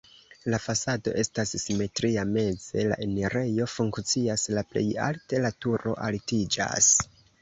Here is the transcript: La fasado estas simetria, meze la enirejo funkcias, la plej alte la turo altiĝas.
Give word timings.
La 0.51 0.59
fasado 0.61 1.11
estas 1.23 1.51
simetria, 1.63 2.23
meze 2.37 2.85
la 2.93 2.97
enirejo 3.07 3.67
funkcias, 3.75 4.47
la 4.59 4.65
plej 4.73 4.87
alte 5.09 5.43
la 5.45 5.53
turo 5.67 5.95
altiĝas. 6.09 6.91